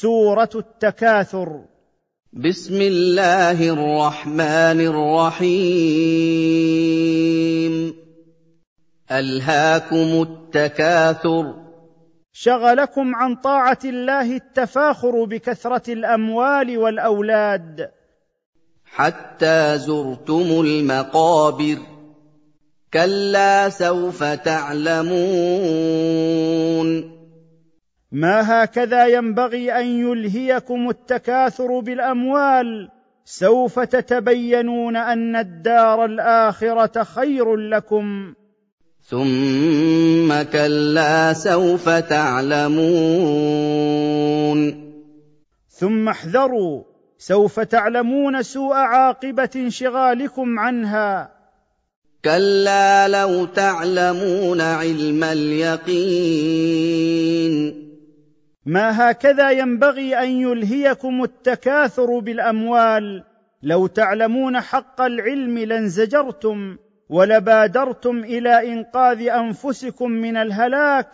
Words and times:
سورة 0.00 0.50
التكاثر. 0.54 1.60
بسم 2.32 2.80
الله 2.80 3.68
الرحمن 3.68 4.80
الرحيم. 4.80 5.54
ألهاكم 9.10 10.22
التكاثر. 10.22 11.54
شغلكم 12.32 13.14
عن 13.14 13.34
طاعة 13.34 13.78
الله 13.84 14.36
التفاخر 14.36 15.24
بكثرة 15.24 15.92
الأموال 15.92 16.78
والأولاد. 16.78 17.90
حتى 18.84 19.78
زرتم 19.78 20.60
المقابر. 20.60 21.78
كلا 22.94 23.68
سوف 23.68 24.24
تعلمون. 24.24 25.14
ما 28.14 28.64
هكذا 28.64 29.06
ينبغي 29.06 29.72
أن 29.72 29.86
يلهيكم 29.86 30.88
التكاثر 30.88 31.80
بالأموال؟ 31.80 32.90
سوف 33.24 33.80
تتبينون 33.80 34.96
أن 34.96 35.36
الدار 35.36 36.04
الآخرة 36.04 37.04
خير 37.04 37.56
لكم. 37.56 38.34
ثم 39.08 40.42
كلا 40.42 41.32
سوف 41.32 41.88
تعلمون. 41.88 42.84
ثم 45.68 46.08
احذروا 46.08 46.82
سوف 47.18 47.60
تعلمون 47.60 48.42
سوء 48.42 48.74
عاقبة 48.74 49.50
انشغالكم 49.56 50.58
عنها. 50.58 51.30
كلا 52.24 53.08
لو 53.08 53.44
تعلمون 53.44 54.60
علم 54.60 55.24
اليقين. 55.24 56.64
ما 58.66 59.10
هكذا 59.10 59.50
ينبغي 59.50 60.18
أن 60.18 60.30
يلهيكم 60.30 61.22
التكاثر 61.22 62.18
بالأموال؟ 62.18 63.24
لو 63.62 63.86
تعلمون 63.86 64.60
حق 64.60 65.00
العلم 65.00 65.58
لانزجرتم 65.58 66.76
ولبادرتم 67.08 68.18
إلى 68.18 68.72
إنقاذ 68.72 69.28
أنفسكم 69.28 70.10
من 70.10 70.36
الهلاك 70.36 71.08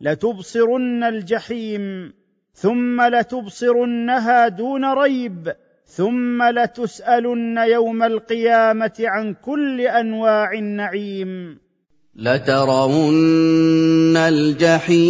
لتبصرن 0.00 1.04
الجحيم 1.04 2.12
ثم 2.52 3.02
لتبصرنها 3.02 4.48
دون 4.48 4.84
ريب 4.92 5.52
ثم 5.84 6.42
لتسألن 6.42 7.58
يوم 7.58 8.02
القيامة 8.02 8.96
عن 9.00 9.34
كل 9.34 9.80
أنواع 9.80 10.52
النعيم. 10.52 11.58
لترون 12.14 14.16
الجحيم. 14.16 15.00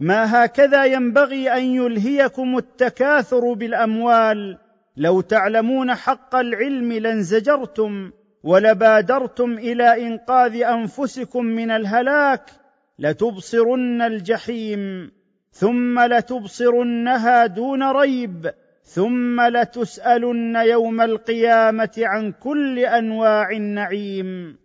ما 0.00 0.44
هكذا 0.44 0.84
ينبغي 0.84 1.52
أن 1.52 1.64
يلهيكم 1.64 2.58
التكاثر 2.58 3.52
بالأموال؟ 3.52 4.58
لو 4.96 5.20
تعلمون 5.20 5.94
حق 5.94 6.34
العلم 6.34 6.92
لانزجرتم 6.92 8.10
ولبادرتم 8.44 9.52
إلى 9.52 10.06
إنقاذ 10.06 10.62
أنفسكم 10.62 11.44
من 11.44 11.70
الهلاك 11.70 12.50
لتبصرن 12.98 14.02
الجحيم 14.02 15.10
ثم 15.52 16.00
لتبصرنها 16.00 17.46
دون 17.46 17.82
ريب. 17.82 18.50
ثم 18.88 19.40
لتسألن 19.40 20.56
يوم 20.56 21.00
القيامة 21.00 21.90
عن 21.98 22.32
كل 22.32 22.78
أنواع 22.78 23.50
النعيم. 23.50 24.56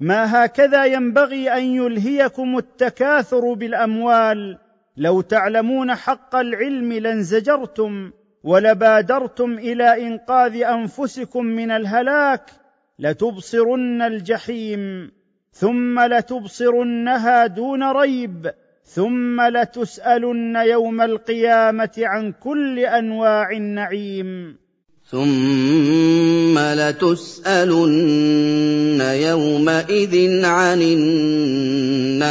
ما 0.00 0.44
هكذا 0.44 0.84
ينبغي 0.84 1.50
أن 1.50 1.64
يلهيكم 1.64 2.58
التكاثر 2.58 3.52
بالأموال. 3.52 4.58
لو 4.96 5.20
تعلمون 5.20 5.94
حق 5.94 6.36
العلم 6.36 6.92
لانزجرتم 6.92 8.10
ولبادرتم 8.44 9.58
إلى 9.58 10.06
إنقاذ 10.06 10.62
أنفسكم 10.62 11.44
من 11.44 11.70
الهلاك 11.70 12.50
لتبصرن 12.98 14.02
الجحيم. 14.02 15.19
ثم 15.52 16.00
لتبصرنها 16.00 17.46
دون 17.46 17.92
ريب 17.92 18.50
ثم 18.84 19.40
لتسألن 19.40 20.56
يوم 20.56 21.00
القيامة 21.00 21.90
عن 21.98 22.32
كل 22.32 22.78
أنواع 22.78 23.50
النعيم. 23.50 24.56
ثم 25.10 26.58
لتسألن 26.58 27.80
يومئذ 29.00 30.44
عن 30.44 30.82
النعيم. 30.82 32.30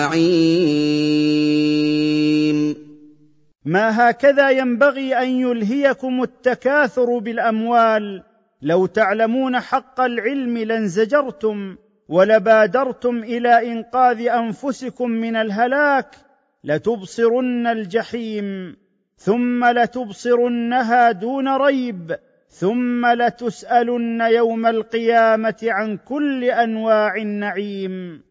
ما 3.66 4.10
هكذا 4.10 4.50
ينبغي 4.50 5.18
أن 5.18 5.30
يلهيكم 5.30 6.24
التكاثر 6.24 7.18
بالأموال؟ 7.18 8.24
لو 8.62 8.86
تعلمون 8.86 9.60
حق 9.60 10.02
العلم 10.02 10.58
لانزجرتم. 10.58 11.76
ولبادرتم 12.10 13.18
إلى 13.24 13.72
إنقاذ 13.72 14.28
أنفسكم 14.28 15.10
من 15.10 15.36
الهلاك 15.36 16.16
لتبصرن 16.64 17.68
الجحيم 17.68 18.76
ثم 19.18 19.66
لتبصرنها 19.66 21.12
دون 21.12 21.48
ريب 21.58 22.16
ثم 22.48 23.06
لتسألن 23.06 24.22
يوم 24.22 24.66
القيامة 24.66 25.58
عن 25.64 25.98
كل 25.98 26.44
أنواع 26.44 27.16
النعيم. 27.16 28.24